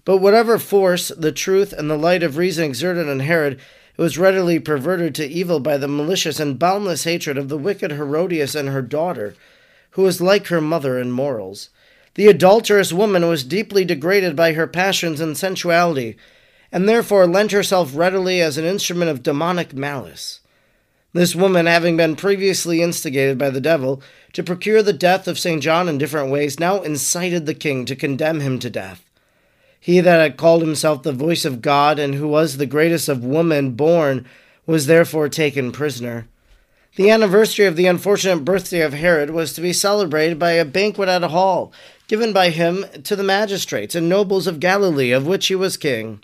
But 0.04 0.18
whatever 0.18 0.56
force 0.56 1.08
the 1.08 1.32
truth 1.32 1.72
and 1.72 1.90
the 1.90 1.98
light 1.98 2.22
of 2.22 2.36
reason 2.36 2.64
exerted 2.64 3.08
on 3.08 3.20
Herod, 3.20 3.60
it 3.96 4.02
was 4.02 4.18
readily 4.18 4.58
perverted 4.58 5.14
to 5.16 5.26
evil 5.26 5.60
by 5.60 5.76
the 5.76 5.88
malicious 5.88 6.40
and 6.40 6.58
boundless 6.58 7.04
hatred 7.04 7.36
of 7.36 7.48
the 7.48 7.58
wicked 7.58 7.92
Herodias 7.92 8.54
and 8.54 8.68
her 8.68 8.82
daughter, 8.82 9.34
who 9.90 10.02
was 10.02 10.20
like 10.20 10.46
her 10.46 10.60
mother 10.60 10.98
in 10.98 11.10
morals. 11.10 11.70
The 12.14 12.28
adulterous 12.28 12.92
woman 12.92 13.28
was 13.28 13.44
deeply 13.44 13.84
degraded 13.84 14.34
by 14.36 14.52
her 14.52 14.66
passions 14.66 15.20
and 15.20 15.36
sensuality, 15.36 16.16
and 16.72 16.88
therefore 16.88 17.26
lent 17.26 17.52
herself 17.52 17.94
readily 17.94 18.40
as 18.40 18.58
an 18.58 18.64
instrument 18.64 19.10
of 19.10 19.22
demonic 19.22 19.74
malice. 19.74 20.40
This 21.12 21.34
woman, 21.34 21.66
having 21.66 21.96
been 21.96 22.14
previously 22.14 22.82
instigated 22.82 23.36
by 23.36 23.50
the 23.50 23.60
devil 23.60 24.00
to 24.32 24.44
procure 24.44 24.80
the 24.82 24.92
death 24.92 25.26
of 25.26 25.40
St. 25.40 25.60
John 25.60 25.88
in 25.88 25.98
different 25.98 26.30
ways, 26.30 26.60
now 26.60 26.82
incited 26.82 27.46
the 27.46 27.54
king 27.54 27.84
to 27.86 27.96
condemn 27.96 28.40
him 28.40 28.60
to 28.60 28.70
death. 28.70 29.04
He 29.80 30.00
that 30.00 30.20
had 30.20 30.36
called 30.36 30.60
himself 30.60 31.02
the 31.02 31.12
voice 31.12 31.46
of 31.46 31.62
God, 31.62 31.98
and 31.98 32.14
who 32.14 32.28
was 32.28 32.58
the 32.58 32.66
greatest 32.66 33.08
of 33.08 33.24
women 33.24 33.72
born, 33.72 34.26
was 34.66 34.86
therefore 34.86 35.28
taken 35.30 35.72
prisoner. 35.72 36.28
The 36.96 37.08
anniversary 37.08 37.64
of 37.66 37.76
the 37.76 37.86
unfortunate 37.86 38.44
birthday 38.44 38.80
of 38.82 38.92
Herod 38.92 39.30
was 39.30 39.54
to 39.54 39.60
be 39.60 39.72
celebrated 39.72 40.38
by 40.38 40.52
a 40.52 40.64
banquet 40.64 41.08
at 41.08 41.24
a 41.24 41.28
hall, 41.28 41.72
given 42.08 42.32
by 42.32 42.50
him 42.50 42.84
to 43.04 43.16
the 43.16 43.22
magistrates 43.22 43.94
and 43.94 44.08
nobles 44.08 44.46
of 44.46 44.60
Galilee, 44.60 45.12
of 45.12 45.26
which 45.26 45.46
he 45.46 45.54
was 45.54 45.76
king. 45.76 46.20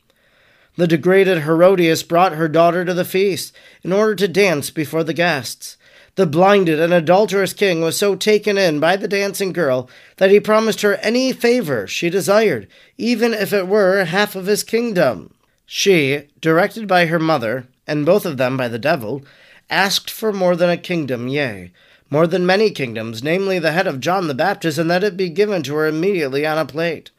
The 0.76 0.86
degraded 0.86 1.44
Herodias 1.44 2.02
brought 2.02 2.32
her 2.32 2.48
daughter 2.48 2.84
to 2.84 2.92
the 2.92 3.04
feast, 3.04 3.56
in 3.82 3.92
order 3.92 4.14
to 4.16 4.28
dance 4.28 4.68
before 4.70 5.02
the 5.02 5.14
guests. 5.14 5.78
The 6.16 6.26
blinded 6.26 6.80
and 6.80 6.94
adulterous 6.94 7.52
king 7.52 7.82
was 7.82 7.98
so 7.98 8.14
taken 8.16 8.56
in 8.56 8.80
by 8.80 8.96
the 8.96 9.06
dancing 9.06 9.52
girl 9.52 9.88
that 10.16 10.30
he 10.30 10.40
promised 10.40 10.80
her 10.80 10.94
any 10.96 11.30
favor 11.32 11.86
she 11.86 12.08
desired, 12.08 12.68
even 12.96 13.34
if 13.34 13.52
it 13.52 13.68
were 13.68 14.04
half 14.04 14.34
of 14.34 14.46
his 14.46 14.64
kingdom. 14.64 15.34
She, 15.66 16.22
directed 16.40 16.88
by 16.88 17.06
her 17.06 17.18
mother, 17.18 17.66
and 17.86 18.06
both 18.06 18.24
of 18.24 18.38
them 18.38 18.56
by 18.56 18.68
the 18.68 18.78
devil, 18.78 19.24
asked 19.68 20.10
for 20.10 20.32
more 20.32 20.56
than 20.56 20.70
a 20.70 20.78
kingdom, 20.78 21.28
yea, 21.28 21.70
more 22.08 22.26
than 22.26 22.46
many 22.46 22.70
kingdoms, 22.70 23.22
namely 23.22 23.58
the 23.58 23.72
head 23.72 23.86
of 23.86 24.00
John 24.00 24.26
the 24.26 24.34
Baptist, 24.34 24.78
and 24.78 24.90
that 24.90 25.04
it 25.04 25.18
be 25.18 25.28
given 25.28 25.62
to 25.64 25.74
her 25.74 25.86
immediately 25.86 26.46
on 26.46 26.56
a 26.56 26.64
plate. 26.64 27.10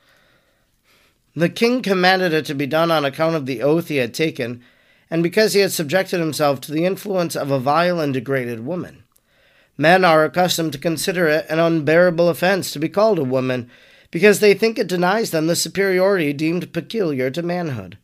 The 1.36 1.50
king 1.50 1.84
commanded 1.84 2.34
it 2.34 2.46
to 2.48 2.56
be 2.56 2.66
done 2.66 2.90
on 2.90 3.06
account 3.06 3.36
of 3.36 3.46
the 3.46 3.62
oath 3.62 3.90
he 3.90 3.98
had 3.98 4.16
taken 4.16 4.64
and 5.10 5.24
because 5.24 5.54
he 5.54 5.62
had 5.62 5.72
subjected 5.72 6.20
himself 6.20 6.60
to 6.62 6.72
the 6.72 6.86
influence 6.86 7.36
of 7.36 7.52
a 7.52 7.60
vile 7.60 8.00
and 8.00 8.14
degraded 8.14 8.66
woman. 8.66 9.04
Men 9.78 10.04
are 10.04 10.24
accustomed 10.24 10.74
to 10.74 10.80
consider 10.80 11.28
it 11.28 11.46
an 11.50 11.60
unbearable 11.60 12.30
offense 12.30 12.72
to 12.72 12.80
be 12.80 12.90
called 12.90 13.20
a 13.20 13.24
woman, 13.24 13.70
because 14.10 14.40
they 14.40 14.54
think 14.54 14.80
it 14.80 14.88
denies 14.88 15.32
them 15.32 15.48
the 15.48 15.56
superiority 15.56 16.34
deemed 16.34 16.74
peculiar 16.74 17.30
to 17.30 17.44
manhood. 17.44 17.98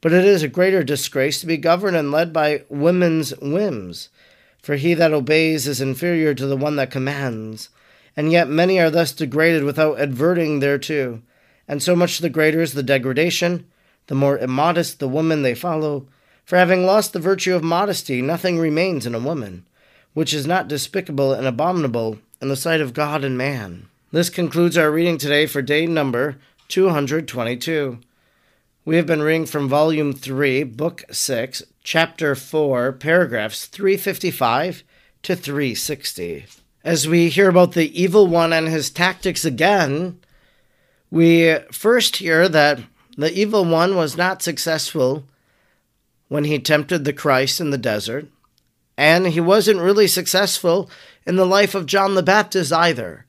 But 0.00 0.12
it 0.12 0.24
is 0.24 0.42
a 0.42 0.48
greater 0.48 0.84
disgrace 0.84 1.40
to 1.40 1.46
be 1.46 1.56
governed 1.56 1.96
and 1.96 2.12
led 2.12 2.32
by 2.32 2.64
women's 2.68 3.30
whims, 3.38 4.10
for 4.62 4.76
he 4.76 4.94
that 4.94 5.12
obeys 5.12 5.66
is 5.66 5.80
inferior 5.80 6.34
to 6.34 6.46
the 6.46 6.56
one 6.56 6.76
that 6.76 6.90
commands, 6.90 7.68
and 8.16 8.30
yet 8.30 8.48
many 8.48 8.78
are 8.78 8.90
thus 8.90 9.12
degraded 9.12 9.64
without 9.64 10.00
adverting 10.00 10.60
thereto, 10.60 11.22
and 11.66 11.82
so 11.82 11.96
much 11.96 12.18
the 12.18 12.30
greater 12.30 12.60
is 12.60 12.74
the 12.74 12.82
degradation, 12.82 13.66
the 14.06 14.14
more 14.14 14.38
immodest 14.38 15.00
the 15.00 15.08
woman 15.08 15.42
they 15.42 15.54
follow, 15.54 16.06
for 16.48 16.56
having 16.56 16.86
lost 16.86 17.12
the 17.12 17.20
virtue 17.20 17.54
of 17.54 17.62
modesty, 17.62 18.22
nothing 18.22 18.58
remains 18.58 19.04
in 19.04 19.14
a 19.14 19.20
woman, 19.20 19.66
which 20.14 20.32
is 20.32 20.46
not 20.46 20.66
despicable 20.66 21.34
and 21.34 21.46
abominable 21.46 22.16
in 22.40 22.48
the 22.48 22.56
sight 22.56 22.80
of 22.80 22.94
God 22.94 23.22
and 23.22 23.36
man. 23.36 23.86
This 24.12 24.30
concludes 24.30 24.78
our 24.78 24.90
reading 24.90 25.18
today 25.18 25.44
for 25.44 25.60
day 25.60 25.86
number 25.86 26.38
222. 26.68 27.98
We 28.86 28.96
have 28.96 29.04
been 29.04 29.20
reading 29.20 29.44
from 29.44 29.68
Volume 29.68 30.14
3, 30.14 30.62
Book 30.62 31.04
6, 31.10 31.64
Chapter 31.84 32.34
4, 32.34 32.92
paragraphs 32.92 33.66
355 33.66 34.84
to 35.24 35.36
360. 35.36 36.46
As 36.82 37.06
we 37.06 37.28
hear 37.28 37.50
about 37.50 37.72
the 37.72 38.02
evil 38.02 38.26
one 38.26 38.54
and 38.54 38.68
his 38.68 38.88
tactics 38.88 39.44
again, 39.44 40.18
we 41.10 41.58
first 41.70 42.16
hear 42.16 42.48
that 42.48 42.80
the 43.18 43.38
evil 43.38 43.66
one 43.66 43.96
was 43.96 44.16
not 44.16 44.40
successful 44.40 45.24
when 46.28 46.44
he 46.44 46.58
tempted 46.58 47.04
the 47.04 47.12
Christ 47.12 47.60
in 47.60 47.70
the 47.70 47.78
desert, 47.78 48.26
and 48.96 49.28
he 49.28 49.40
wasn't 49.40 49.80
really 49.80 50.06
successful 50.06 50.90
in 51.26 51.36
the 51.36 51.46
life 51.46 51.74
of 51.74 51.86
John 51.86 52.14
the 52.14 52.22
Baptist 52.22 52.72
either. 52.72 53.26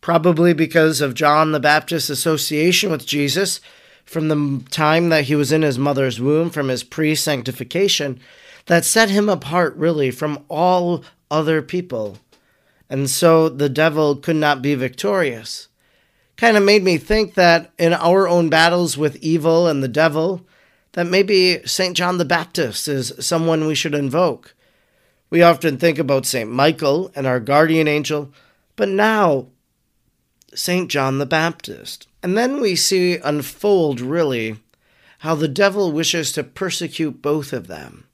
probably 0.00 0.54
because 0.54 1.00
of 1.00 1.14
John 1.14 1.52
the 1.52 1.60
Baptist's 1.60 2.10
association 2.10 2.90
with 2.90 3.06
Jesus 3.06 3.60
from 4.04 4.28
the 4.28 4.64
time 4.70 5.10
that 5.10 5.24
he 5.24 5.34
was 5.34 5.52
in 5.52 5.62
his 5.62 5.78
mother's 5.78 6.20
womb, 6.20 6.50
from 6.50 6.68
his 6.68 6.82
pre 6.82 7.14
sanctification, 7.14 8.18
that 8.66 8.84
set 8.84 9.10
him 9.10 9.28
apart 9.28 9.76
really 9.76 10.10
from 10.10 10.44
all 10.48 11.04
other 11.30 11.62
people. 11.62 12.18
And 12.88 13.08
so 13.08 13.48
the 13.48 13.68
devil 13.68 14.16
could 14.16 14.36
not 14.36 14.62
be 14.62 14.74
victorious. 14.74 15.68
Kind 16.36 16.56
of 16.56 16.62
made 16.62 16.82
me 16.82 16.96
think 16.96 17.34
that 17.34 17.70
in 17.78 17.92
our 17.92 18.26
own 18.26 18.48
battles 18.48 18.96
with 18.96 19.16
evil 19.16 19.68
and 19.68 19.82
the 19.82 19.88
devil, 19.88 20.46
that 20.92 21.06
maybe 21.06 21.60
St. 21.66 21.96
John 21.96 22.18
the 22.18 22.24
Baptist 22.24 22.88
is 22.88 23.12
someone 23.20 23.66
we 23.66 23.74
should 23.74 23.94
invoke. 23.94 24.54
We 25.30 25.42
often 25.42 25.78
think 25.78 25.98
about 25.98 26.26
St. 26.26 26.50
Michael 26.50 27.12
and 27.14 27.26
our 27.26 27.38
guardian 27.38 27.86
angel, 27.86 28.32
but 28.74 28.88
now 28.88 29.46
St. 30.54 30.90
John 30.90 31.18
the 31.18 31.26
Baptist. 31.26 32.08
And 32.22 32.36
then 32.36 32.60
we 32.60 32.74
see 32.74 33.16
unfold, 33.16 34.00
really, 34.00 34.56
how 35.18 35.34
the 35.34 35.48
devil 35.48 35.92
wishes 35.92 36.32
to 36.32 36.42
persecute 36.42 37.22
both 37.22 37.52
of 37.52 37.68
them. 37.68 38.04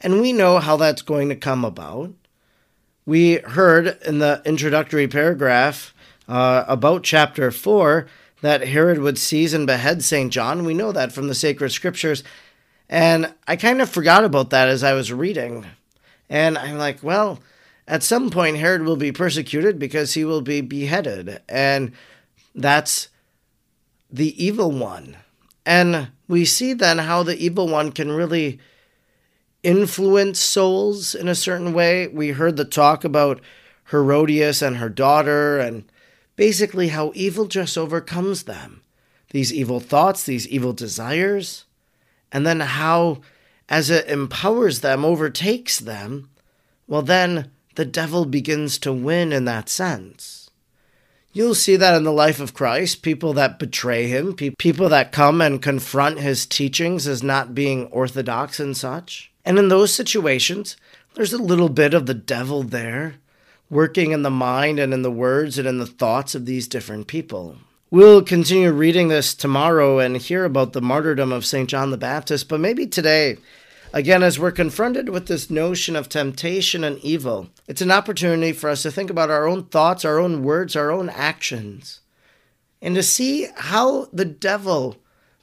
And 0.00 0.20
we 0.20 0.32
know 0.32 0.58
how 0.58 0.76
that's 0.76 1.02
going 1.02 1.28
to 1.28 1.36
come 1.36 1.64
about. 1.64 2.12
We 3.06 3.36
heard 3.36 3.98
in 4.04 4.18
the 4.18 4.42
introductory 4.44 5.08
paragraph 5.08 5.94
uh, 6.28 6.64
about 6.68 7.04
chapter 7.04 7.50
4 7.50 8.06
that 8.40 8.68
Herod 8.68 9.00
would 9.00 9.18
seize 9.18 9.52
and 9.52 9.66
behead 9.66 10.04
St. 10.04 10.32
John. 10.32 10.64
We 10.64 10.74
know 10.74 10.92
that 10.92 11.12
from 11.12 11.28
the 11.28 11.34
sacred 11.34 11.70
scriptures. 11.70 12.22
And 12.88 13.34
I 13.46 13.56
kind 13.56 13.82
of 13.82 13.90
forgot 13.90 14.24
about 14.24 14.50
that 14.50 14.68
as 14.68 14.82
I 14.82 14.94
was 14.94 15.12
reading. 15.12 15.66
And 16.30 16.56
I'm 16.56 16.78
like, 16.78 17.02
well, 17.02 17.40
at 17.86 18.02
some 18.02 18.30
point, 18.30 18.58
Herod 18.58 18.82
will 18.82 18.96
be 18.96 19.12
persecuted 19.12 19.78
because 19.78 20.14
he 20.14 20.24
will 20.24 20.42
be 20.42 20.60
beheaded. 20.60 21.40
And 21.48 21.92
that's 22.54 23.08
the 24.10 24.42
evil 24.42 24.70
one. 24.70 25.16
And 25.66 26.08
we 26.28 26.44
see 26.44 26.72
then 26.72 26.98
how 26.98 27.22
the 27.22 27.36
evil 27.36 27.68
one 27.68 27.92
can 27.92 28.12
really 28.12 28.58
influence 29.62 30.38
souls 30.38 31.14
in 31.14 31.28
a 31.28 31.34
certain 31.34 31.72
way. 31.72 32.08
We 32.08 32.30
heard 32.30 32.56
the 32.56 32.64
talk 32.64 33.04
about 33.04 33.40
Herodias 33.90 34.62
and 34.62 34.76
her 34.76 34.88
daughter, 34.88 35.58
and 35.58 35.90
basically 36.38 36.88
how 36.88 37.10
evil 37.16 37.46
just 37.46 37.76
overcomes 37.76 38.44
them. 38.44 38.80
These 39.30 39.52
evil 39.52 39.80
thoughts, 39.80 40.22
these 40.22 40.46
evil 40.46 40.72
desires, 40.72 41.64
and 42.30 42.46
then 42.46 42.60
how, 42.60 43.22
as 43.68 43.90
it 43.90 44.08
empowers 44.08 44.80
them, 44.80 45.04
overtakes 45.04 45.80
them, 45.80 46.30
well, 46.86 47.02
then 47.02 47.50
the 47.74 47.84
devil 47.84 48.24
begins 48.24 48.78
to 48.78 48.92
win 48.92 49.32
in 49.32 49.46
that 49.46 49.68
sense. 49.68 50.48
You'll 51.32 51.56
see 51.56 51.74
that 51.74 51.96
in 51.96 52.04
the 52.04 52.12
life 52.12 52.38
of 52.38 52.54
Christ 52.54 53.02
people 53.02 53.32
that 53.32 53.58
betray 53.58 54.06
him, 54.06 54.32
people 54.34 54.88
that 54.88 55.10
come 55.10 55.40
and 55.40 55.60
confront 55.60 56.20
his 56.20 56.46
teachings 56.46 57.08
as 57.08 57.20
not 57.20 57.52
being 57.52 57.86
orthodox 57.86 58.60
and 58.60 58.76
such. 58.76 59.32
And 59.44 59.58
in 59.58 59.68
those 59.68 59.92
situations, 59.92 60.76
there's 61.14 61.32
a 61.32 61.42
little 61.42 61.68
bit 61.68 61.94
of 61.94 62.06
the 62.06 62.14
devil 62.14 62.62
there, 62.62 63.16
working 63.70 64.12
in 64.12 64.22
the 64.22 64.30
mind 64.30 64.78
and 64.78 64.94
in 64.94 65.02
the 65.02 65.10
words 65.10 65.58
and 65.58 65.68
in 65.68 65.78
the 65.78 65.86
thoughts 65.86 66.34
of 66.34 66.46
these 66.46 66.66
different 66.66 67.06
people. 67.06 67.56
We'll 67.90 68.22
continue 68.22 68.70
reading 68.70 69.08
this 69.08 69.34
tomorrow 69.34 69.98
and 69.98 70.16
hear 70.16 70.44
about 70.44 70.72
the 70.72 70.82
martyrdom 70.82 71.32
of 71.32 71.46
St. 71.46 71.68
John 71.68 71.90
the 71.90 71.96
Baptist, 71.96 72.48
but 72.48 72.60
maybe 72.60 72.86
today, 72.86 73.38
again, 73.92 74.22
as 74.22 74.38
we're 74.38 74.50
confronted 74.50 75.08
with 75.08 75.26
this 75.26 75.50
notion 75.50 75.96
of 75.96 76.08
temptation 76.08 76.84
and 76.84 76.98
evil, 76.98 77.48
it's 77.66 77.80
an 77.80 77.90
opportunity 77.90 78.52
for 78.52 78.68
us 78.68 78.82
to 78.82 78.90
think 78.90 79.10
about 79.10 79.30
our 79.30 79.46
own 79.46 79.64
thoughts, 79.64 80.04
our 80.04 80.18
own 80.18 80.42
words, 80.42 80.76
our 80.76 80.90
own 80.90 81.08
actions, 81.08 82.00
and 82.82 82.94
to 82.94 83.02
see 83.02 83.48
how 83.56 84.06
the 84.12 84.26
devil 84.26 84.96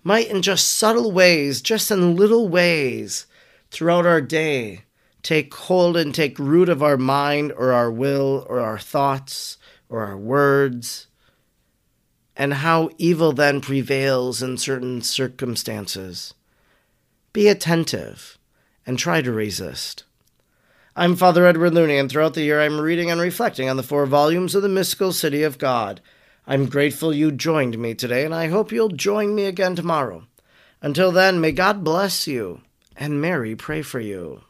might, 0.03 0.29
in 0.29 0.43
just 0.43 0.67
subtle 0.67 1.11
ways, 1.11 1.61
just 1.61 1.89
in 1.89 2.15
little 2.15 2.47
ways, 2.47 3.25
throughout 3.71 4.05
our 4.05 4.21
day 4.21 4.83
take 5.25 5.51
hold 5.55 5.97
and 5.97 6.13
take 6.13 6.37
root 6.37 6.69
of 6.69 6.83
our 6.83 6.97
mind 6.97 7.51
or 7.57 7.73
our 7.73 7.91
will 7.91 8.45
or 8.47 8.59
our 8.59 8.77
thoughts 8.77 9.57
or 9.89 10.05
our 10.05 10.15
words, 10.15 11.07
and 12.35 12.53
how 12.53 12.91
evil 12.99 13.31
then 13.31 13.59
prevails 13.59 14.43
in 14.43 14.55
certain 14.55 15.01
circumstances. 15.01 16.35
Be 17.33 17.47
attentive 17.47 18.37
and 18.85 18.99
try 18.99 19.23
to 19.23 19.31
resist. 19.31 20.03
I'm 20.95 21.15
Father 21.15 21.47
Edward 21.47 21.73
Looney, 21.73 21.97
and 21.97 22.09
throughout 22.09 22.35
the 22.35 22.43
year 22.43 22.61
I'm 22.61 22.79
reading 22.79 23.09
and 23.09 23.19
reflecting 23.19 23.67
on 23.67 23.77
the 23.77 23.83
four 23.83 24.05
volumes 24.05 24.53
of 24.53 24.61
the 24.61 24.69
Mystical 24.69 25.11
City 25.11 25.41
of 25.41 25.57
God. 25.57 26.01
I'm 26.45 26.67
grateful 26.67 27.15
you 27.15 27.31
joined 27.31 27.79
me 27.79 27.95
today, 27.95 28.25
and 28.25 28.35
I 28.35 28.47
hope 28.47 28.71
you'll 28.71 28.89
join 28.89 29.33
me 29.33 29.45
again 29.45 29.75
tomorrow. 29.75 30.27
Until 30.83 31.11
then, 31.11 31.41
may 31.41 31.51
God 31.51 31.83
bless 31.83 32.27
you 32.27 32.61
and 32.95 33.19
Mary 33.19 33.55
pray 33.55 33.81
for 33.81 33.99
you. 33.99 34.41